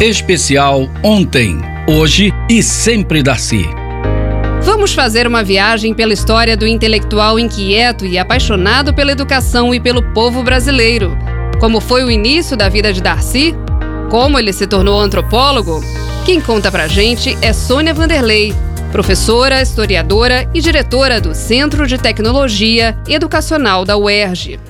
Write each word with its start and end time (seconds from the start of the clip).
Especial 0.00 0.90
Ontem, 1.02 1.58
Hoje 1.88 2.30
e 2.50 2.62
Sempre 2.62 3.22
Darcy. 3.22 3.64
Vamos 4.60 4.92
fazer 4.92 5.26
uma 5.26 5.42
viagem 5.42 5.94
pela 5.94 6.12
história 6.12 6.54
do 6.54 6.66
intelectual 6.66 7.38
inquieto 7.38 8.04
e 8.04 8.18
apaixonado 8.18 8.92
pela 8.92 9.12
educação 9.12 9.74
e 9.74 9.80
pelo 9.80 10.02
povo 10.12 10.42
brasileiro. 10.42 11.16
Como 11.58 11.80
foi 11.80 12.04
o 12.04 12.10
início 12.10 12.58
da 12.58 12.68
vida 12.68 12.92
de 12.92 13.00
Darcy? 13.00 13.54
Como 14.10 14.38
ele 14.38 14.52
se 14.52 14.66
tornou 14.66 15.00
antropólogo? 15.00 15.82
Quem 16.26 16.42
conta 16.42 16.70
pra 16.70 16.86
gente 16.86 17.34
é 17.40 17.54
Sônia 17.54 17.94
Vanderlei, 17.94 18.54
professora, 18.92 19.62
historiadora 19.62 20.46
e 20.52 20.60
diretora 20.60 21.22
do 21.22 21.34
Centro 21.34 21.86
de 21.86 21.96
Tecnologia 21.96 22.94
Educacional 23.08 23.82
da 23.86 23.96
UERJ. 23.96 24.60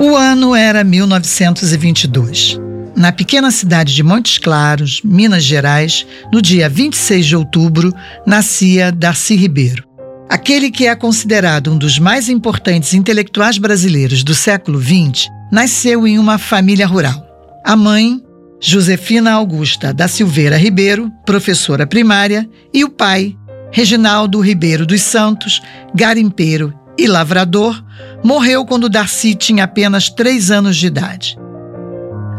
O 0.00 0.16
ano 0.16 0.54
era 0.54 0.84
1922. 0.84 2.56
Na 2.94 3.10
pequena 3.10 3.50
cidade 3.50 3.92
de 3.92 4.04
Montes 4.04 4.38
Claros, 4.38 5.00
Minas 5.02 5.42
Gerais, 5.42 6.06
no 6.32 6.40
dia 6.40 6.68
26 6.68 7.26
de 7.26 7.34
outubro, 7.34 7.92
nascia 8.24 8.92
Darcy 8.92 9.34
Ribeiro. 9.34 9.82
Aquele 10.28 10.70
que 10.70 10.86
é 10.86 10.94
considerado 10.94 11.72
um 11.72 11.76
dos 11.76 11.98
mais 11.98 12.28
importantes 12.28 12.94
intelectuais 12.94 13.58
brasileiros 13.58 14.22
do 14.22 14.36
século 14.36 14.80
XX, 14.80 15.28
nasceu 15.50 16.06
em 16.06 16.16
uma 16.16 16.38
família 16.38 16.86
rural. 16.86 17.20
A 17.64 17.74
mãe, 17.74 18.22
Josefina 18.60 19.32
Augusta 19.32 19.92
da 19.92 20.06
Silveira 20.06 20.56
Ribeiro, 20.56 21.10
professora 21.26 21.84
primária, 21.84 22.48
e 22.72 22.84
o 22.84 22.88
pai, 22.88 23.36
Reginaldo 23.72 24.38
Ribeiro 24.38 24.86
dos 24.86 25.02
Santos, 25.02 25.60
garimpeiro 25.92 26.72
e 26.98 27.06
lavrador, 27.06 27.82
morreu 28.24 28.66
quando 28.66 28.88
Darcy 28.88 29.34
tinha 29.34 29.64
apenas 29.64 30.10
três 30.10 30.50
anos 30.50 30.76
de 30.76 30.88
idade. 30.88 31.38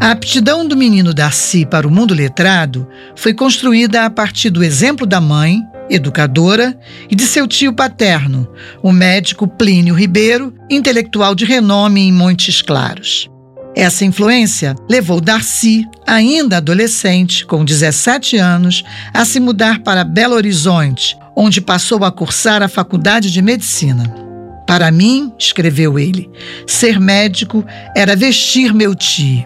A 0.00 0.12
aptidão 0.12 0.66
do 0.66 0.76
menino 0.76 1.12
Darcy 1.12 1.66
para 1.66 1.86
o 1.86 1.90
mundo 1.90 2.14
letrado 2.14 2.86
foi 3.16 3.34
construída 3.34 4.04
a 4.04 4.10
partir 4.10 4.50
do 4.50 4.64
exemplo 4.64 5.06
da 5.06 5.20
mãe, 5.20 5.60
educadora, 5.90 6.78
e 7.10 7.14
de 7.14 7.24
seu 7.24 7.46
tio 7.46 7.72
paterno, 7.72 8.48
o 8.82 8.92
médico 8.92 9.46
Plínio 9.46 9.94
Ribeiro, 9.94 10.54
intelectual 10.70 11.34
de 11.34 11.44
renome 11.44 12.00
em 12.00 12.12
Montes 12.12 12.62
Claros. 12.62 13.28
Essa 13.76 14.04
influência 14.04 14.74
levou 14.88 15.20
Darcy, 15.20 15.86
ainda 16.06 16.56
adolescente, 16.56 17.44
com 17.44 17.64
17 17.64 18.36
anos, 18.36 18.82
a 19.12 19.24
se 19.24 19.38
mudar 19.38 19.80
para 19.80 20.02
Belo 20.02 20.34
Horizonte, 20.34 21.16
onde 21.36 21.60
passou 21.60 22.04
a 22.04 22.10
cursar 22.10 22.62
a 22.62 22.68
faculdade 22.68 23.30
de 23.30 23.40
medicina. 23.42 24.29
Para 24.70 24.92
mim, 24.92 25.32
escreveu 25.36 25.98
ele, 25.98 26.30
ser 26.64 27.00
médico 27.00 27.66
era 27.92 28.14
vestir 28.14 28.72
meu 28.72 28.94
tio, 28.94 29.44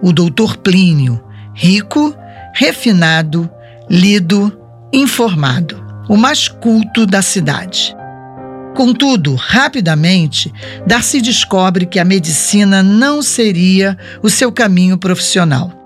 o 0.00 0.12
doutor 0.12 0.58
Plínio, 0.58 1.20
rico, 1.52 2.14
refinado, 2.54 3.50
lido, 3.90 4.56
informado, 4.92 5.84
o 6.08 6.16
mais 6.16 6.46
culto 6.46 7.04
da 7.04 7.20
cidade. 7.20 7.96
Contudo, 8.76 9.34
rapidamente, 9.34 10.52
Darcy 10.86 11.20
descobre 11.20 11.84
que 11.84 11.98
a 11.98 12.04
medicina 12.04 12.80
não 12.80 13.22
seria 13.22 13.98
o 14.22 14.30
seu 14.30 14.52
caminho 14.52 14.96
profissional. 14.96 15.79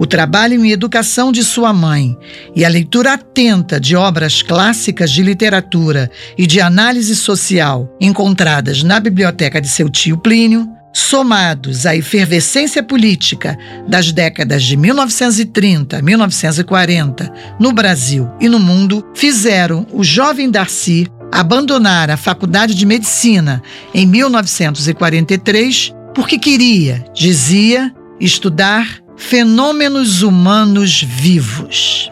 O 0.00 0.06
trabalho 0.06 0.64
em 0.64 0.70
educação 0.70 1.32
de 1.32 1.42
sua 1.42 1.72
mãe 1.72 2.16
e 2.54 2.64
a 2.64 2.68
leitura 2.68 3.14
atenta 3.14 3.80
de 3.80 3.96
obras 3.96 4.42
clássicas 4.42 5.10
de 5.10 5.22
literatura 5.22 6.08
e 6.36 6.46
de 6.46 6.60
análise 6.60 7.16
social 7.16 7.92
encontradas 8.00 8.84
na 8.84 9.00
biblioteca 9.00 9.60
de 9.60 9.68
seu 9.68 9.88
tio 9.88 10.16
Plínio, 10.16 10.68
somados 10.92 11.84
à 11.84 11.96
efervescência 11.96 12.82
política 12.82 13.58
das 13.88 14.12
décadas 14.12 14.62
de 14.62 14.76
1930 14.76 16.00
1940 16.00 17.32
no 17.58 17.72
Brasil 17.72 18.28
e 18.40 18.48
no 18.48 18.60
mundo, 18.60 19.04
fizeram 19.14 19.86
o 19.92 20.04
jovem 20.04 20.48
Darcy 20.50 21.08
abandonar 21.32 22.08
a 22.08 22.16
Faculdade 22.16 22.74
de 22.74 22.86
Medicina 22.86 23.62
em 23.92 24.06
1943 24.06 25.92
porque 26.14 26.38
queria, 26.38 27.04
dizia, 27.14 27.92
estudar 28.18 29.00
fenômenos 29.18 30.22
humanos 30.22 31.02
vivos. 31.02 32.10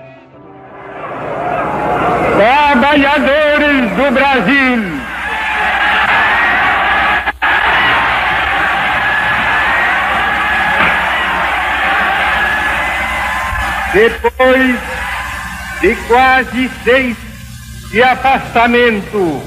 Trabalhadores 2.37 3.91
do 3.93 4.11
Brasil. 4.13 4.97
Depois 13.95 14.77
de 15.81 15.95
quase 16.07 16.71
seis 16.85 17.17
de 17.91 18.03
afastamento, 18.03 19.41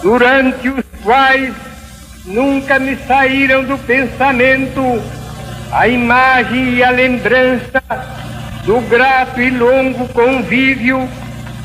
durante 0.00 0.68
os 0.70 0.84
quais 1.02 1.52
nunca 2.24 2.78
me 2.78 2.96
saíram 3.06 3.64
do 3.64 3.76
pensamento 3.78 5.02
a 5.72 5.88
imagem 5.88 6.74
e 6.74 6.82
a 6.82 6.90
lembrança 6.90 7.82
do 8.66 8.78
grato 8.82 9.40
e 9.40 9.50
longo 9.50 10.06
convívio 10.08 11.08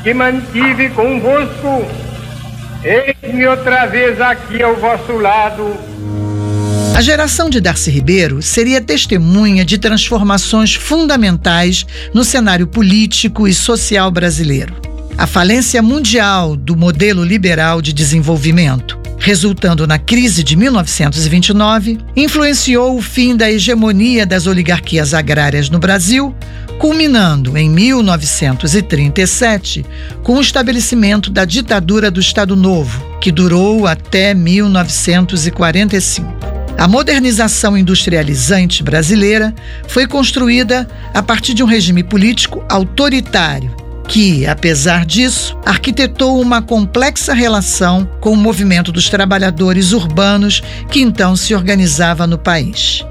que 0.02 0.14
mantive 0.14 0.88
convosco. 0.90 1.86
Eis-me 2.82 3.46
outra 3.46 3.86
vez 3.86 4.18
aqui 4.18 4.62
ao 4.62 4.74
vosso 4.76 5.12
lado. 5.12 5.76
A 6.96 7.02
geração 7.02 7.50
de 7.50 7.60
Darcy 7.60 7.90
Ribeiro 7.90 8.40
seria 8.40 8.80
testemunha 8.80 9.64
de 9.64 9.76
transformações 9.76 10.74
fundamentais 10.74 11.86
no 12.14 12.24
cenário 12.24 12.66
político 12.66 13.46
e 13.46 13.52
social 13.52 14.10
brasileiro. 14.10 14.74
A 15.18 15.26
falência 15.26 15.82
mundial 15.82 16.56
do 16.56 16.76
modelo 16.76 17.22
liberal 17.22 17.82
de 17.82 17.92
desenvolvimento, 17.92 18.97
resultando 19.18 19.86
na 19.86 19.98
crise 19.98 20.42
de 20.42 20.56
1929, 20.56 21.98
influenciou 22.16 22.96
o 22.96 23.02
fim 23.02 23.36
da 23.36 23.50
hegemonia 23.50 24.24
das 24.24 24.46
oligarquias 24.46 25.12
agrárias 25.12 25.68
no 25.68 25.78
Brasil, 25.78 26.34
culminando 26.78 27.58
em 27.58 27.68
1937 27.68 29.84
com 30.22 30.36
o 30.36 30.40
estabelecimento 30.40 31.28
da 31.30 31.44
ditadura 31.44 32.10
do 32.10 32.20
Estado 32.20 32.56
Novo, 32.56 33.18
que 33.20 33.30
durou 33.32 33.86
até 33.86 34.32
1945. 34.32 36.38
A 36.78 36.86
modernização 36.86 37.76
industrializante 37.76 38.84
brasileira 38.84 39.52
foi 39.88 40.06
construída 40.06 40.86
a 41.12 41.20
partir 41.20 41.52
de 41.52 41.64
um 41.64 41.66
regime 41.66 42.04
político 42.04 42.64
autoritário 42.68 43.77
que, 44.08 44.46
apesar 44.46 45.04
disso, 45.04 45.56
arquitetou 45.64 46.40
uma 46.40 46.62
complexa 46.62 47.34
relação 47.34 48.08
com 48.20 48.30
o 48.30 48.36
movimento 48.36 48.90
dos 48.90 49.10
trabalhadores 49.10 49.92
urbanos 49.92 50.62
que 50.90 51.00
então 51.00 51.36
se 51.36 51.54
organizava 51.54 52.26
no 52.26 52.38
país. 52.38 53.04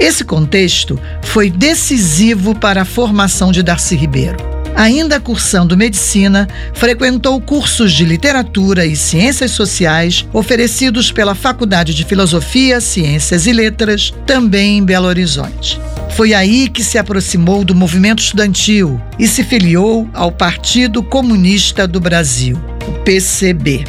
Esse 0.00 0.24
contexto 0.24 0.98
foi 1.22 1.50
decisivo 1.50 2.54
para 2.54 2.82
a 2.82 2.84
formação 2.84 3.52
de 3.52 3.62
Darcy 3.62 3.96
Ribeiro 3.96 4.55
ainda 4.76 5.18
cursando 5.18 5.76
medicina, 5.76 6.46
frequentou 6.74 7.40
cursos 7.40 7.92
de 7.92 8.04
literatura 8.04 8.84
e 8.84 8.94
ciências 8.94 9.52
sociais 9.52 10.28
oferecidos 10.34 11.10
pela 11.10 11.34
Faculdade 11.34 11.94
de 11.94 12.04
Filosofia, 12.04 12.80
Ciências 12.80 13.46
e 13.46 13.52
Letras, 13.52 14.12
também 14.26 14.78
em 14.78 14.84
Belo 14.84 15.06
Horizonte. 15.06 15.80
Foi 16.10 16.34
aí 16.34 16.68
que 16.68 16.84
se 16.84 16.98
aproximou 16.98 17.64
do 17.64 17.74
movimento 17.74 18.22
estudantil 18.22 19.00
e 19.18 19.26
se 19.26 19.42
filiou 19.42 20.08
ao 20.12 20.30
Partido 20.30 21.02
Comunista 21.02 21.88
do 21.88 21.98
Brasil, 21.98 22.58
o 22.86 22.92
PCB. 23.02 23.84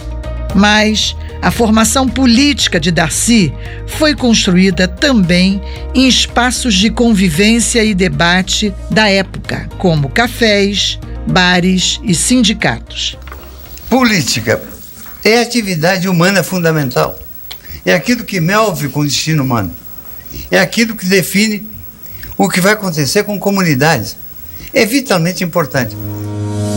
Mas 0.55 1.15
a 1.47 1.51
formação 1.51 2.09
política 2.09 2.77
de 2.77 2.91
Darcy 2.91 3.53
foi 3.87 4.13
construída 4.13 4.85
também 4.85 5.61
em 5.95 6.05
espaços 6.05 6.73
de 6.73 6.89
convivência 6.89 7.81
e 7.85 7.95
debate 7.95 8.73
da 8.91 9.07
época, 9.07 9.69
como 9.77 10.09
cafés, 10.09 10.99
bares 11.25 12.01
e 12.03 12.13
sindicatos. 12.13 13.17
Política 13.89 14.61
é 15.23 15.39
atividade 15.39 16.09
humana 16.09 16.43
fundamental. 16.43 17.17
É 17.85 17.93
aquilo 17.93 18.25
que 18.25 18.41
move 18.41 18.89
com 18.89 18.99
o 18.99 19.05
destino 19.05 19.41
humano. 19.41 19.71
É 20.51 20.59
aquilo 20.59 20.97
que 20.97 21.05
define 21.05 21.65
o 22.37 22.49
que 22.49 22.59
vai 22.59 22.73
acontecer 22.73 23.23
com 23.23 23.39
comunidades. 23.39 24.17
É 24.73 24.85
vitalmente 24.85 25.45
importante. 25.45 25.95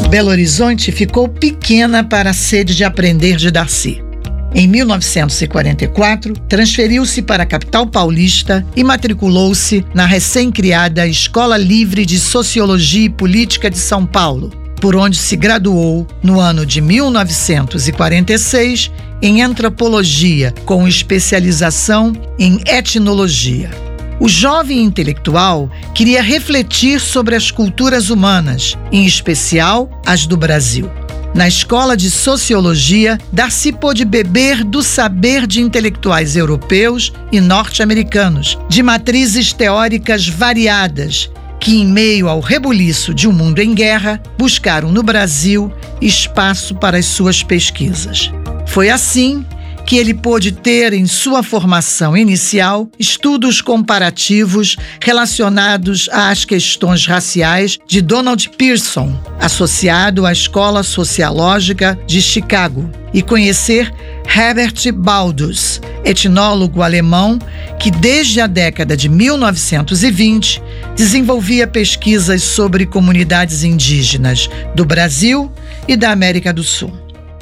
Belo 0.08 0.30
Horizonte 0.30 0.92
ficou 0.92 1.28
pequena 1.28 2.04
para 2.04 2.30
a 2.30 2.34
sede 2.34 2.76
de 2.76 2.84
aprender 2.84 3.34
de 3.34 3.50
Darcy. 3.50 4.09
Em 4.54 4.66
1944, 4.66 6.34
transferiu-se 6.48 7.20
para 7.22 7.44
a 7.44 7.46
capital 7.46 7.86
paulista 7.86 8.66
e 8.74 8.82
matriculou-se 8.82 9.86
na 9.94 10.06
recém-criada 10.06 11.06
Escola 11.06 11.56
Livre 11.56 12.04
de 12.04 12.18
Sociologia 12.18 13.06
e 13.06 13.10
Política 13.10 13.70
de 13.70 13.78
São 13.78 14.04
Paulo, 14.04 14.50
por 14.80 14.96
onde 14.96 15.16
se 15.16 15.36
graduou 15.36 16.04
no 16.22 16.40
ano 16.40 16.66
de 16.66 16.80
1946 16.80 18.90
em 19.22 19.42
antropologia, 19.42 20.52
com 20.64 20.88
especialização 20.88 22.12
em 22.38 22.60
etnologia. 22.66 23.70
O 24.18 24.26
jovem 24.28 24.82
intelectual 24.82 25.70
queria 25.94 26.22
refletir 26.22 27.00
sobre 27.00 27.34
as 27.34 27.50
culturas 27.50 28.10
humanas, 28.10 28.76
em 28.92 29.06
especial 29.06 29.90
as 30.04 30.26
do 30.26 30.36
Brasil. 30.36 30.90
Na 31.32 31.46
escola 31.46 31.96
de 31.96 32.10
sociologia, 32.10 33.16
Darcy 33.32 33.72
pôde 33.72 34.04
beber 34.04 34.64
do 34.64 34.82
saber 34.82 35.46
de 35.46 35.60
intelectuais 35.60 36.36
europeus 36.36 37.12
e 37.30 37.40
norte-americanos, 37.40 38.58
de 38.68 38.82
matrizes 38.82 39.52
teóricas 39.52 40.26
variadas, 40.26 41.30
que, 41.60 41.76
em 41.76 41.86
meio 41.86 42.28
ao 42.28 42.40
rebuliço 42.40 43.14
de 43.14 43.28
um 43.28 43.32
mundo 43.32 43.60
em 43.60 43.74
guerra, 43.74 44.20
buscaram 44.36 44.90
no 44.90 45.04
Brasil 45.04 45.72
espaço 46.00 46.74
para 46.74 46.98
as 46.98 47.06
suas 47.06 47.44
pesquisas. 47.44 48.32
Foi 48.66 48.90
assim 48.90 49.44
que 49.90 49.96
ele 49.96 50.14
pôde 50.14 50.52
ter 50.52 50.92
em 50.92 51.04
sua 51.04 51.42
formação 51.42 52.16
inicial 52.16 52.88
estudos 52.96 53.60
comparativos 53.60 54.76
relacionados 55.02 56.08
às 56.12 56.44
questões 56.44 57.04
raciais 57.04 57.76
de 57.88 58.00
Donald 58.00 58.48
Pearson, 58.50 59.20
associado 59.40 60.24
à 60.24 60.30
Escola 60.30 60.84
Sociológica 60.84 61.98
de 62.06 62.22
Chicago, 62.22 62.88
e 63.12 63.20
conhecer 63.20 63.92
Herbert 64.32 64.92
Baldus, 64.94 65.80
etnólogo 66.04 66.82
alemão 66.82 67.36
que 67.80 67.90
desde 67.90 68.40
a 68.40 68.46
década 68.46 68.96
de 68.96 69.08
1920 69.08 70.62
desenvolvia 70.94 71.66
pesquisas 71.66 72.44
sobre 72.44 72.86
comunidades 72.86 73.64
indígenas 73.64 74.48
do 74.72 74.84
Brasil 74.84 75.50
e 75.88 75.96
da 75.96 76.12
América 76.12 76.52
do 76.52 76.62
Sul. 76.62 76.92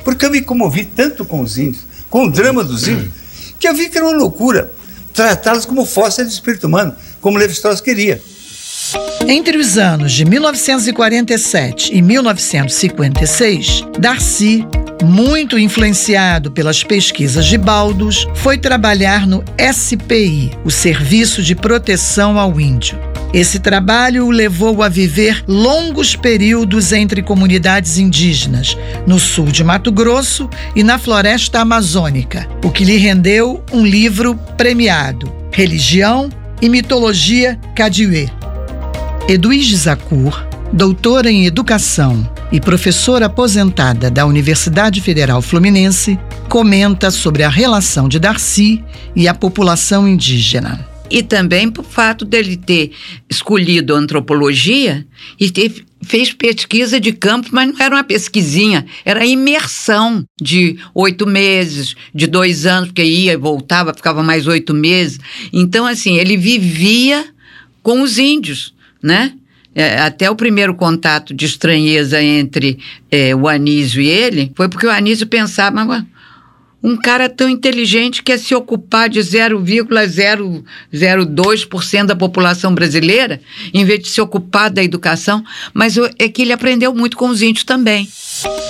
Porque 0.03 0.25
eu 0.25 0.31
me 0.31 0.41
comovi 0.41 0.87
tanto 0.87 1.27
com 1.27 1.43
os 1.43 1.59
índios 1.59 1.88
com 2.11 2.27
o 2.27 2.31
drama 2.31 2.65
dos 2.65 2.87
índios, 2.89 3.13
que 3.59 3.73
vi 3.73 3.89
que 3.89 3.99
era 3.99 4.07
uma 4.07 4.17
loucura 4.17 4.73
tratá-los 5.13 5.65
como 5.65 5.85
fósseis 5.85 6.29
de 6.29 6.35
espírito 6.35 6.69
humano, 6.69 6.95
como 7.21 7.39
Levi-Strauss 7.39 7.81
queria. 7.81 8.23
Entre 9.27 9.59
os 9.59 9.77
anos 9.77 10.13
de 10.13 10.25
1947 10.25 11.93
e 11.93 12.01
1956, 12.01 13.85
Darcy, 13.99 14.65
muito 15.05 15.59
influenciado 15.59 16.53
pelas 16.53 16.85
pesquisas 16.85 17.45
de 17.47 17.59
Baldos, 17.59 18.27
foi 18.37 18.57
trabalhar 18.59 19.27
no 19.27 19.43
SPI, 19.59 20.53
o 20.65 20.71
Serviço 20.71 21.43
de 21.43 21.55
Proteção 21.55 22.39
ao 22.39 22.61
Índio. 22.61 23.08
Esse 23.33 23.59
trabalho 23.59 24.27
o 24.27 24.31
levou 24.31 24.83
a 24.83 24.89
viver 24.89 25.45
longos 25.47 26.17
períodos 26.17 26.93
entre 26.93 27.23
comunidades 27.23 27.99
indígenas, 27.99 28.77
no 29.07 29.19
sul 29.19 29.47
de 29.47 29.63
Mato 29.63 29.93
Grosso 29.93 30.49
e 30.75 30.83
na 30.83 30.99
floresta 30.99 31.61
amazônica, 31.61 32.49
o 32.65 32.71
que 32.71 32.85
lhe 32.85 32.97
rendeu 32.97 33.63
um 33.71 33.85
livro 33.85 34.35
premiado, 34.57 35.31
Religião 35.53 36.31
e 36.63 36.71
Mitologia 36.71 37.61
Cadiuê. 37.75 38.31
Eduige 39.29 39.77
Zacur, 39.77 40.47
doutora 40.73 41.31
em 41.31 41.45
Educação 41.45 42.27
e 42.51 42.59
professora 42.59 43.27
aposentada 43.27 44.11
da 44.11 44.25
Universidade 44.25 45.03
Federal 45.03 45.43
Fluminense, 45.43 46.19
comenta 46.49 47.11
sobre 47.11 47.43
a 47.43 47.51
relação 47.51 48.09
de 48.09 48.19
Darcy 48.19 48.83
e 49.15 49.29
a 49.29 49.35
população 49.35 50.09
indígena 50.09 50.88
e 51.11 51.23
também 51.23 51.71
por 51.71 51.85
fato 51.85 52.25
dele 52.25 52.57
ter 52.57 52.93
escolhido 53.29 53.95
antropologia 53.95 55.07
e 55.39 55.51
ter, 55.51 55.85
fez 56.03 56.33
pesquisa 56.33 57.01
de 57.01 57.13
campo, 57.13 57.49
mas 57.53 57.69
não 57.69 57.81
era 57.81 57.97
uma 57.97 58.05
pesquisinha, 58.05 58.87
era 59.05 59.25
imersão 59.25 60.25
de 60.41 60.79
oito 60.95 61.27
meses, 61.27 61.95
de 62.15 62.27
dois 62.27 62.67
anos, 62.67 62.89
porque 62.89 63.03
ia 63.03 63.33
e 63.33 63.37
voltava, 63.37 63.95
ficava 63.95 64.23
mais 64.23 64.47
oito 64.47 64.75
meses. 64.75 65.19
Então, 65.53 65.87
assim, 65.87 66.17
ele 66.17 66.37
vivia 66.37 67.27
com 67.83 68.03
os 68.03 68.19
índios, 68.19 68.75
né? 69.03 69.33
É, 69.75 69.99
até 70.01 70.29
o 70.29 70.35
primeiro 70.35 70.75
contato 70.75 71.33
de 71.33 71.45
estranheza 71.47 72.21
entre 72.21 72.79
é, 73.11 73.35
o 73.37 73.47
Anísio 73.47 74.03
e 74.03 74.09
ele 74.09 74.51
foi 74.57 74.69
porque 74.69 74.87
o 74.87 74.91
Anísio 74.91 75.27
pensava, 75.27 76.05
um 76.83 76.97
cara 76.97 77.29
tão 77.29 77.49
inteligente 77.49 78.21
quer 78.23 78.39
se 78.39 78.55
ocupar 78.55 79.09
de 79.09 79.19
0,002% 79.21 82.07
da 82.07 82.15
população 82.15 82.73
brasileira, 82.75 83.41
em 83.75 83.85
vez 83.85 84.01
de 84.01 84.09
se 84.09 84.21
ocupar 84.21 84.71
da 84.71 84.83
educação, 84.83 85.45
mas 85.75 85.97
é 86.19 86.29
que 86.29 86.43
ele 86.43 86.53
aprendeu 86.53 86.95
muito 86.95 87.17
com 87.17 87.29
os 87.29 87.43
índios 87.43 87.65
também. 87.65 88.07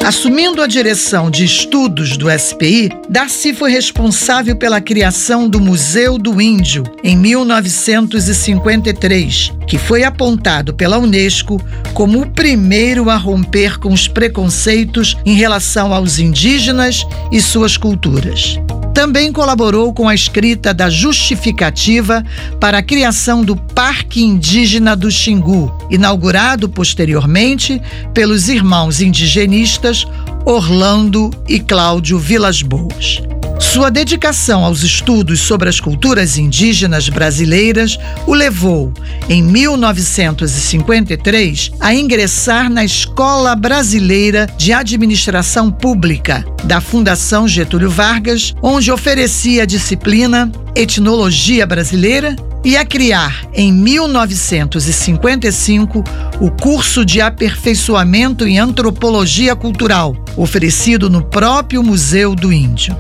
Assumindo 0.05 0.61
a 0.63 0.67
direção 0.67 1.31
de 1.31 1.45
estudos 1.45 2.17
do 2.17 2.27
SPI, 2.31 2.91
Darcy 3.09 3.53
foi 3.53 3.71
responsável 3.71 4.57
pela 4.57 4.81
criação 4.81 5.49
do 5.49 5.61
Museu 5.61 6.19
do 6.19 6.41
Índio 6.41 6.85
em 7.03 7.17
1953, 7.17 9.53
que 9.67 9.77
foi 9.77 10.05
apontado 10.05 10.73
pela 10.75 10.99
Unesco 10.99 11.61
como 11.93 12.23
o 12.23 12.31
primeiro 12.31 13.11
a 13.11 13.17
romper 13.17 13.79
com 13.79 13.93
os 13.93 14.09
preconceitos 14.09 15.17
em 15.27 15.35
relação 15.35 15.93
aos 15.93 16.19
indígenas 16.19 17.05
e 17.31 17.39
suas 17.41 17.77
culturas. 17.77 18.59
Também 18.99 19.33
colaborou 19.33 19.95
com 19.95 20.09
a 20.09 20.15
escrita 20.15 20.75
da 20.75 20.91
justificativa 20.91 22.27
para 22.59 22.79
a 22.79 22.83
criação 22.83 23.45
do 23.45 23.55
Parque 23.55 24.25
Indígena 24.25 24.97
do 24.97 25.09
Xingu, 25.09 25.73
inaugurado 25.89 26.69
posteriormente 26.69 27.81
pelos 28.13 28.49
irmãos 28.49 29.01
indigenistas 29.01 30.05
Orlando 30.45 31.31
e 31.49 31.61
Cláudio 31.61 32.19
Vilas 32.19 32.61
Boas. 32.61 33.23
Sua 33.59 33.91
dedicação 33.91 34.65
aos 34.65 34.85
estudos 34.85 35.41
sobre 35.41 35.69
as 35.69 35.81
culturas 35.81 36.39
indígenas 36.39 37.09
brasileiras 37.09 37.99
o 38.25 38.33
levou, 38.33 38.93
em 39.29 39.43
1953, 39.43 41.73
a 41.81 41.93
ingressar 41.93 42.71
na 42.71 42.85
Escola 42.85 43.57
Brasileira 43.57 44.47
de 44.57 44.73
Administração 44.73 45.73
Pública 45.73 46.45
da 46.63 46.81
Fundação 46.81 47.49
Getúlio 47.49 47.91
Vargas, 47.91 48.55
onde 48.63 48.93
oferecia 48.93 49.65
a 49.65 49.67
disciplina 49.67 50.53
Etnologia 50.75 51.67
Brasileira 51.67 52.37
e 52.65 52.77
a 52.77 52.85
criar, 52.85 53.45
em 53.53 53.73
1955, 53.73 56.05
o 56.41 56.51
curso 56.51 57.05
de 57.05 57.21
aperfeiçoamento 57.21 58.47
em 58.47 58.57
antropologia 58.59 59.57
cultural, 59.57 60.15
oferecido 60.37 61.11
no 61.11 61.23
próprio 61.23 61.83
Museu 61.83 62.37
do 62.37 62.53
Índio. 62.53 62.97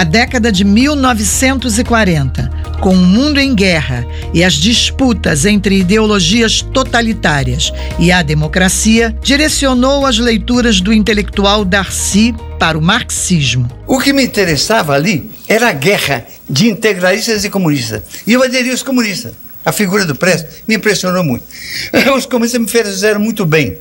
A 0.00 0.04
década 0.04 0.50
de 0.50 0.64
1940, 0.64 2.50
com 2.80 2.94
o 2.94 2.96
mundo 2.96 3.38
em 3.38 3.54
guerra 3.54 4.06
e 4.32 4.42
as 4.42 4.54
disputas 4.54 5.44
entre 5.44 5.78
ideologias 5.78 6.62
totalitárias 6.62 7.70
e 7.98 8.10
a 8.10 8.22
democracia, 8.22 9.14
direcionou 9.22 10.06
as 10.06 10.16
leituras 10.16 10.80
do 10.80 10.90
intelectual 10.90 11.66
Darcy 11.66 12.34
para 12.58 12.78
o 12.78 12.80
marxismo. 12.80 13.70
O 13.86 13.98
que 13.98 14.14
me 14.14 14.24
interessava 14.24 14.94
ali 14.94 15.30
era 15.46 15.68
a 15.68 15.74
guerra 15.74 16.24
de 16.48 16.70
integralistas 16.70 17.44
e 17.44 17.50
comunistas. 17.50 18.00
E 18.26 18.32
eu 18.32 18.42
aderi 18.42 18.70
aos 18.70 18.82
comunistas. 18.82 19.34
A 19.62 19.70
figura 19.70 20.06
do 20.06 20.16
Presto 20.16 20.48
me 20.66 20.76
impressionou 20.76 21.22
muito. 21.22 21.44
Os 22.16 22.24
comunistas 22.24 22.58
me 22.58 22.68
fizeram 22.68 23.20
muito 23.20 23.44
bem. 23.44 23.76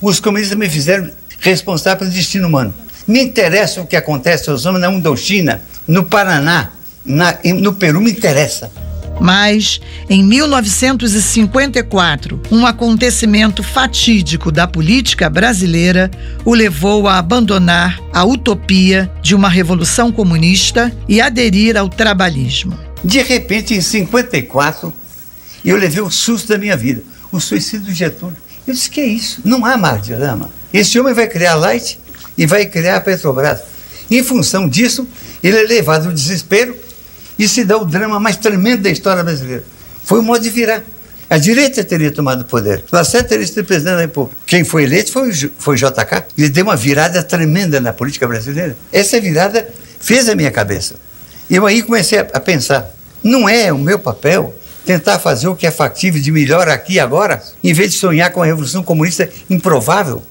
Os 0.00 0.20
comunistas 0.20 0.56
me 0.56 0.70
fizeram 0.70 1.10
responsável 1.40 1.98
pelo 1.98 2.10
destino 2.12 2.46
humano. 2.46 2.72
Me 3.06 3.22
interessa 3.22 3.80
o 3.80 3.86
que 3.86 3.94
acontece 3.94 4.50
aos 4.50 4.66
homens 4.66 4.80
na 4.80 4.90
Indochina, 4.90 5.62
no 5.86 6.02
Paraná, 6.04 6.72
na, 7.04 7.38
no 7.60 7.74
Peru, 7.74 8.00
me 8.00 8.10
interessa. 8.10 8.68
Mas, 9.20 9.80
em 10.10 10.24
1954, 10.24 12.42
um 12.50 12.66
acontecimento 12.66 13.62
fatídico 13.62 14.50
da 14.52 14.66
política 14.66 15.30
brasileira 15.30 16.10
o 16.44 16.52
levou 16.52 17.06
a 17.08 17.16
abandonar 17.18 17.98
a 18.12 18.24
utopia 18.24 19.10
de 19.22 19.34
uma 19.34 19.48
revolução 19.48 20.12
comunista 20.12 20.92
e 21.08 21.18
aderir 21.20 21.76
ao 21.76 21.88
trabalhismo. 21.88 22.76
De 23.04 23.22
repente, 23.22 23.74
em 23.74 23.80
54, 23.80 24.92
eu 25.64 25.76
levei 25.76 26.02
o 26.02 26.10
susto 26.10 26.48
da 26.48 26.58
minha 26.58 26.76
vida, 26.76 27.04
o 27.32 27.40
suicídio 27.40 27.86
de 27.86 27.94
Getúlio. 27.94 28.36
Eu 28.66 28.74
disse: 28.74 28.90
que 28.90 29.00
é 29.00 29.06
isso? 29.06 29.40
Não 29.44 29.64
há 29.64 29.76
mais 29.76 30.02
drama. 30.02 30.50
Esse 30.72 30.98
homem 30.98 31.14
vai 31.14 31.28
criar 31.28 31.54
Light 31.54 32.00
e 32.36 32.46
vai 32.46 32.66
criar 32.66 32.96
a 32.96 33.00
Petrobras. 33.00 33.60
Em 34.10 34.22
função 34.22 34.68
disso, 34.68 35.06
ele 35.42 35.58
é 35.58 35.62
levado 35.62 36.06
ao 36.06 36.12
desespero 36.12 36.76
e 37.38 37.48
se 37.48 37.64
dá 37.64 37.76
o 37.76 37.84
drama 37.84 38.18
mais 38.20 38.36
tremendo 38.36 38.82
da 38.82 38.90
história 38.90 39.22
brasileira. 39.22 39.64
Foi 40.04 40.20
o 40.20 40.22
modo 40.22 40.42
de 40.42 40.50
virar. 40.50 40.82
A 41.28 41.38
direita 41.38 41.82
teria 41.82 42.12
tomado 42.12 42.42
o 42.42 42.44
poder. 42.44 42.84
Lacerda 42.92 43.28
teria 43.28 43.46
sido 43.46 43.64
presidente 43.64 43.94
da 43.94 44.00
República. 44.02 44.40
Quem 44.46 44.62
foi 44.62 44.84
eleito 44.84 45.10
foi, 45.10 45.32
foi 45.58 45.76
JK. 45.76 46.24
Ele 46.38 46.48
deu 46.48 46.64
uma 46.64 46.76
virada 46.76 47.20
tremenda 47.22 47.80
na 47.80 47.92
política 47.92 48.28
brasileira. 48.28 48.76
Essa 48.92 49.20
virada 49.20 49.68
fez 49.98 50.28
a 50.28 50.36
minha 50.36 50.52
cabeça. 50.52 50.94
Eu 51.50 51.66
aí 51.66 51.82
comecei 51.82 52.18
a, 52.18 52.26
a 52.32 52.38
pensar: 52.38 52.94
não 53.24 53.48
é 53.48 53.72
o 53.72 53.78
meu 53.78 53.98
papel 53.98 54.54
tentar 54.84 55.18
fazer 55.18 55.48
o 55.48 55.56
que 55.56 55.66
é 55.66 55.70
factível 55.72 56.22
de 56.22 56.30
melhor 56.30 56.68
aqui 56.68 56.94
e 56.94 57.00
agora, 57.00 57.42
em 57.62 57.72
vez 57.72 57.90
de 57.90 57.98
sonhar 57.98 58.30
com 58.30 58.40
a 58.40 58.46
revolução 58.46 58.84
comunista 58.84 59.28
improvável? 59.50 60.22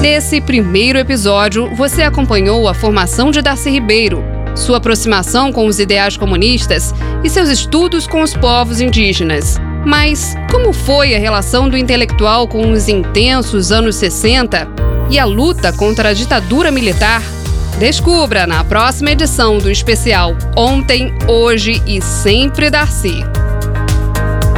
Nesse 0.00 0.40
primeiro 0.40 0.96
episódio, 0.96 1.74
você 1.74 2.02
acompanhou 2.02 2.68
a 2.68 2.74
formação 2.74 3.32
de 3.32 3.42
Darcy 3.42 3.68
Ribeiro, 3.68 4.22
sua 4.54 4.76
aproximação 4.76 5.52
com 5.52 5.66
os 5.66 5.80
ideais 5.80 6.16
comunistas 6.16 6.94
e 7.24 7.28
seus 7.28 7.48
estudos 7.48 8.06
com 8.06 8.22
os 8.22 8.32
povos 8.32 8.80
indígenas. 8.80 9.58
Mas 9.84 10.36
como 10.52 10.72
foi 10.72 11.16
a 11.16 11.18
relação 11.18 11.68
do 11.68 11.76
intelectual 11.76 12.46
com 12.46 12.70
os 12.70 12.88
intensos 12.88 13.72
anos 13.72 13.96
60 13.96 14.68
e 15.10 15.18
a 15.18 15.24
luta 15.24 15.72
contra 15.72 16.10
a 16.10 16.12
ditadura 16.12 16.70
militar? 16.70 17.20
Descubra 17.80 18.46
na 18.46 18.62
próxima 18.62 19.10
edição 19.10 19.58
do 19.58 19.68
especial 19.68 20.36
Ontem, 20.56 21.12
Hoje 21.26 21.82
e 21.88 22.00
Sempre 22.00 22.70
Darcy. 22.70 23.24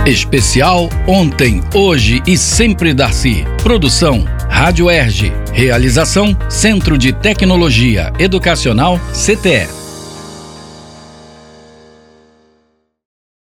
Especial 0.04 0.90
Ontem, 1.06 1.62
Hoje 1.74 2.22
e 2.26 2.36
Sempre 2.36 2.92
Darcy. 2.92 3.46
Produção 3.62 4.39
Rádio 4.50 4.90
Erge. 4.90 5.32
Realização 5.52 6.36
Centro 6.48 6.98
de 6.98 7.12
Tecnologia 7.12 8.12
Educacional 8.18 9.00
CTE. 9.12 9.79